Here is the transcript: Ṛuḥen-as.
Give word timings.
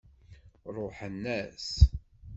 Ṛuḥen-as. 0.75 1.67